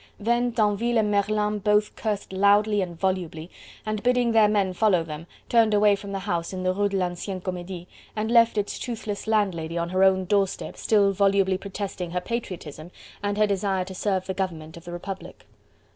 Then 0.19 0.51
Tinville 0.51 0.97
and 0.97 1.11
Merlin 1.11 1.59
both 1.59 1.95
cursed 1.95 2.33
loudly 2.33 2.81
and 2.81 2.99
volubly, 2.99 3.51
and 3.85 4.01
bidding 4.01 4.31
their 4.31 4.47
men 4.47 4.73
follow 4.73 5.03
them, 5.03 5.27
turned 5.47 5.75
away 5.75 5.95
from 5.95 6.11
the 6.11 6.17
house 6.17 6.51
in 6.53 6.63
the 6.63 6.73
Rue 6.73 6.89
de 6.89 6.97
l'Ancienne 6.97 7.39
Comedie 7.39 7.85
and 8.15 8.31
left 8.31 8.57
its 8.57 8.79
toothless 8.79 9.27
landlady 9.27 9.77
on 9.77 9.89
her 9.89 10.03
own 10.03 10.25
doorstep 10.25 10.75
still 10.75 11.11
volubly 11.13 11.59
protesting 11.59 12.09
her 12.09 12.19
patriotism 12.21 12.89
and 13.21 13.37
her 13.37 13.45
desire 13.45 13.85
to 13.85 13.93
serve 13.93 14.25
the 14.25 14.33
government 14.33 14.75
of 14.75 14.85
the 14.85 14.91
Republic. 14.91 15.45